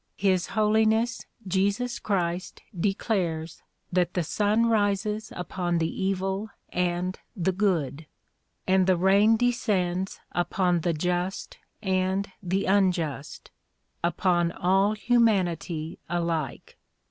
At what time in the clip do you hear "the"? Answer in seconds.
4.15-4.23, 5.77-6.03, 7.35-7.51, 8.87-8.97, 10.81-10.93, 12.41-12.65